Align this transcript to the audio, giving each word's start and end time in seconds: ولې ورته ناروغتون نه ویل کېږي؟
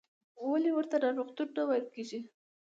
ولې 0.49 0.71
ورته 0.73 0.95
ناروغتون 1.03 1.47
نه 1.55 1.63
ویل 1.67 1.85
کېږي؟ 1.93 2.19